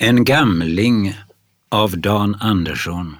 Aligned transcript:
En 0.00 0.24
gamling 0.24 1.14
av 1.68 2.00
Dan 2.00 2.34
Andersson. 2.34 3.16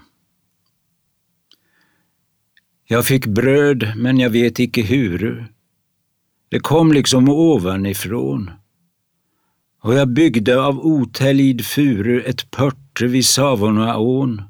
Jag 2.85 3.07
fick 3.07 3.27
bröd, 3.27 3.93
men 3.97 4.19
jag 4.19 4.31
vet 4.31 4.59
icke 4.59 4.83
huru. 4.83 5.45
Det 6.49 6.61
kom 6.61 6.93
liksom 6.93 7.29
ovanifrån. 7.29 8.51
Och 9.83 9.95
jag 9.95 10.09
byggde 10.09 10.63
av 10.63 10.79
otäljd 10.87 11.65
furu 11.65 12.23
ett 12.23 12.51
pörte 12.51 13.07
vid 13.07 13.27
Savonaån. 13.27 14.43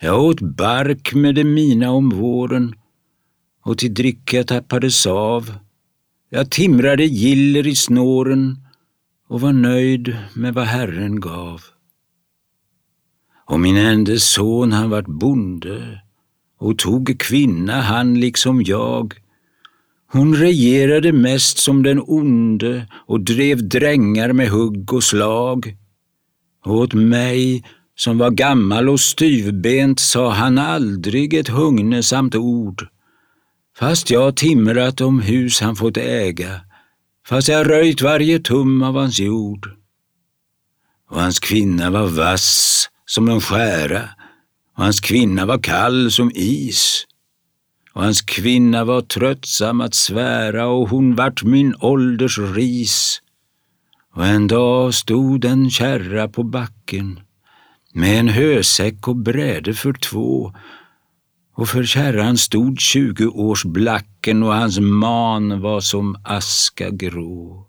Jag 0.00 0.24
åt 0.24 0.40
bark 0.40 1.14
med 1.14 1.34
det 1.34 1.44
mina 1.44 1.90
om 1.90 2.10
våren 2.10 2.74
och 3.62 3.78
till 3.78 3.94
dricka 3.94 4.44
tappades 4.44 5.06
av. 5.06 5.54
Jag 6.28 6.50
timrade 6.50 7.04
giller 7.04 7.66
i 7.66 7.76
snåren 7.76 8.58
och 9.30 9.40
var 9.40 9.52
nöjd 9.52 10.16
med 10.34 10.54
vad 10.54 10.64
Herren 10.64 11.20
gav. 11.20 11.62
Och 13.46 13.60
min 13.60 13.76
ende 13.76 14.20
son 14.20 14.72
han 14.72 14.90
vart 14.90 15.06
bonde 15.06 16.00
och 16.58 16.78
tog 16.78 17.18
kvinna 17.18 17.80
han 17.80 18.20
liksom 18.20 18.62
jag. 18.62 19.14
Hon 20.12 20.36
regerade 20.36 21.12
mest 21.12 21.58
som 21.58 21.82
den 21.82 22.02
onde 22.06 22.86
och 23.06 23.20
drev 23.20 23.68
drängar 23.68 24.32
med 24.32 24.48
hugg 24.48 24.92
och 24.92 25.04
slag. 25.04 25.76
Och 26.64 26.74
åt 26.74 26.92
mig 26.92 27.64
som 27.96 28.18
var 28.18 28.30
gammal 28.30 28.88
och 28.88 29.00
styvbent 29.00 30.00
sa 30.00 30.30
han 30.30 30.58
aldrig 30.58 31.34
ett 31.34 31.48
hugnesamt 31.48 32.34
ord. 32.34 32.88
Fast 33.78 34.10
jag 34.10 34.36
timrat 34.36 35.00
om 35.00 35.20
hus 35.20 35.60
han 35.60 35.76
fått 35.76 35.96
äga 35.96 36.60
fast 37.26 37.48
jag 37.48 37.70
röjt 37.70 38.02
varje 38.02 38.38
tum 38.38 38.82
av 38.82 38.94
hans 38.94 39.20
jord. 39.20 39.70
Och 41.10 41.20
hans 41.20 41.40
kvinna 41.40 41.90
var 41.90 42.06
vass 42.06 42.88
som 43.06 43.28
en 43.28 43.40
skära 43.40 44.08
och 44.76 44.84
hans 44.84 45.00
kvinna 45.00 45.46
var 45.46 45.58
kall 45.58 46.10
som 46.10 46.30
is. 46.34 47.06
Och 47.92 48.02
hans 48.02 48.22
kvinna 48.22 48.84
var 48.84 49.00
tröttsam 49.00 49.80
att 49.80 49.94
svära 49.94 50.66
och 50.66 50.88
hon 50.88 51.14
vart 51.14 51.42
min 51.42 51.74
ålders 51.80 52.38
ris. 52.38 53.22
Och 54.14 54.26
en 54.26 54.46
dag 54.46 54.94
stod 54.94 55.44
en 55.44 55.70
kärra 55.70 56.28
på 56.28 56.42
backen 56.42 57.20
med 57.92 58.20
en 58.20 58.28
hösäck 58.28 59.08
och 59.08 59.16
bräde 59.16 59.74
för 59.74 59.92
två 59.92 60.52
och 61.54 61.68
för 61.68 61.84
kärran 61.84 62.38
stod 62.38 62.80
tjugo 62.80 63.26
års 63.26 63.64
black 63.64 64.09
blacken 64.20 64.42
och 64.42 64.54
hans 64.54 64.78
man 64.80 65.60
var 65.60 65.80
som 65.80 66.16
aska 66.24 66.90
grå. 66.90 67.66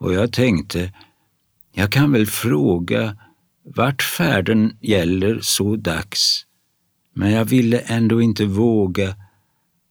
Och 0.00 0.14
jag 0.14 0.32
tänkte, 0.32 0.92
jag 1.72 1.92
kan 1.92 2.12
väl 2.12 2.26
fråga 2.26 3.16
vart 3.64 4.02
färden 4.02 4.76
gäller 4.80 5.40
så 5.42 5.76
dags, 5.76 6.46
men 7.14 7.32
jag 7.32 7.44
ville 7.44 7.78
ändå 7.78 8.22
inte 8.22 8.44
våga 8.44 9.14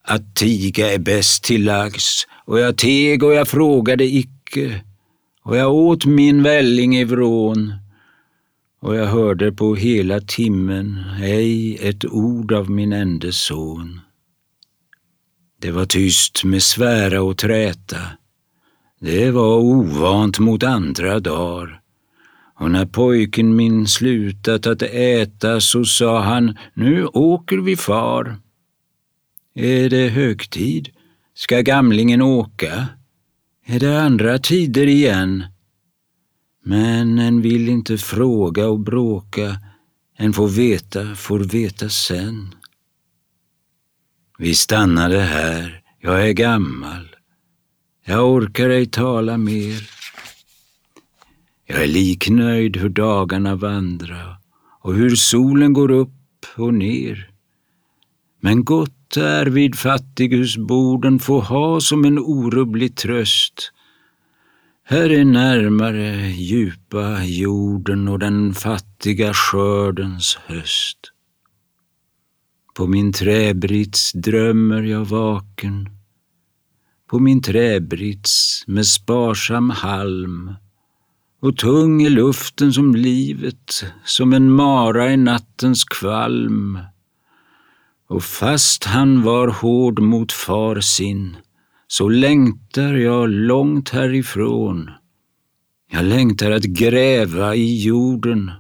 att 0.03 0.35
tiga 0.35 0.93
är 0.93 0.99
bäst 0.99 1.43
till 1.43 1.65
lags 1.65 2.27
och 2.45 2.59
jag 2.59 2.77
teg 2.77 3.23
och 3.23 3.33
jag 3.33 3.47
frågade 3.47 4.03
icke 4.03 4.81
och 5.43 5.57
jag 5.57 5.73
åt 5.73 6.05
min 6.05 6.43
välling 6.43 6.95
i 6.95 7.03
vrån 7.03 7.73
och 8.81 8.95
jag 8.95 9.05
hörde 9.05 9.51
på 9.51 9.75
hela 9.75 10.19
timmen 10.19 11.03
ej 11.21 11.77
ett 11.81 12.05
ord 12.05 12.51
av 12.51 12.69
min 12.69 12.93
ende 12.93 13.31
son. 13.31 14.06
Det 15.59 15.71
var 15.71 15.85
tyst 15.85 16.43
med 16.43 16.63
svära 16.63 17.21
och 17.21 17.37
träta. 17.37 17.97
Det 18.99 19.31
var 19.31 19.57
ovant 19.57 20.39
mot 20.39 20.63
andra 20.63 21.19
dagar. 21.19 21.81
Och 22.59 22.71
när 22.71 22.85
pojken 22.85 23.55
min 23.55 23.87
slutat 23.87 24.67
att 24.67 24.81
äta 24.81 25.61
så 25.61 25.85
sa 25.85 26.21
han, 26.21 26.57
nu 26.73 27.05
åker 27.05 27.57
vi 27.57 27.75
far. 27.75 28.35
Är 29.55 29.89
det 29.89 30.09
högtid? 30.09 30.89
Ska 31.33 31.61
gamlingen 31.61 32.21
åka? 32.21 32.87
Är 33.65 33.79
det 33.79 34.01
andra 34.01 34.37
tider 34.37 34.87
igen? 34.87 35.43
Men 36.63 37.19
en 37.19 37.41
vill 37.41 37.69
inte 37.69 37.97
fråga 37.97 38.67
och 38.67 38.79
bråka, 38.79 39.57
en 40.17 40.33
får 40.33 40.47
veta, 40.47 41.15
får 41.15 41.39
veta 41.39 41.89
sen. 41.89 42.55
Vi 44.37 44.55
stannade 44.55 45.21
här, 45.21 45.81
jag 45.99 46.29
är 46.29 46.33
gammal. 46.33 47.15
Jag 48.05 48.31
orkar 48.31 48.69
ej 48.69 48.85
tala 48.85 49.37
mer. 49.37 49.89
Jag 51.65 51.83
är 51.83 51.87
liknöjd 51.87 52.77
hur 52.77 52.89
dagarna 52.89 53.55
vandra 53.55 54.37
och 54.81 54.93
hur 54.93 55.15
solen 55.15 55.73
går 55.73 55.91
upp 55.91 56.45
och 56.55 56.73
ner. 56.73 57.29
Men 58.39 58.65
gott 58.65 59.17
är 59.17 59.45
vid 59.45 59.75
fattighusborden 59.75 61.19
få 61.19 61.39
ha 61.39 61.81
som 61.81 62.05
en 62.05 62.19
orubblig 62.19 62.95
tröst 62.95 63.71
här 64.89 65.09
är 65.09 65.25
närmare 65.25 66.27
djupa 66.27 67.23
jorden 67.23 68.07
och 68.07 68.19
den 68.19 68.53
fattiga 68.53 69.33
skördens 69.33 70.35
höst. 70.45 70.97
På 72.77 72.87
min 72.87 73.13
träbrits 73.13 74.11
drömmer 74.13 74.83
jag 74.83 75.05
vaken, 75.05 75.89
på 77.09 77.19
min 77.19 77.41
träbrits 77.41 78.63
med 78.67 78.85
sparsam 78.85 79.69
halm 79.69 80.53
och 81.41 81.57
tung 81.57 82.01
i 82.01 82.09
luften 82.09 82.73
som 82.73 82.95
livet, 82.95 83.85
som 84.05 84.33
en 84.33 84.51
mara 84.51 85.11
i 85.11 85.17
nattens 85.17 85.83
kvalm. 85.83 86.79
Och 88.09 88.23
fast 88.23 88.83
han 88.83 89.23
var 89.23 89.47
hård 89.47 89.99
mot 89.99 90.31
far 90.31 90.79
sin, 90.79 91.37
så 91.87 92.09
längtar 92.09 92.93
jag 92.93 93.29
långt 93.29 93.89
härifrån. 93.89 94.89
Jag 95.91 96.05
längtar 96.05 96.51
att 96.51 96.63
gräva 96.63 97.55
i 97.55 97.83
jorden 97.83 98.51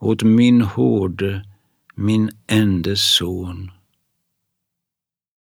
åt 0.00 0.22
min 0.22 0.62
hårde, 0.62 1.44
min 1.96 2.30
ende 2.48 2.96
son. 2.96 3.81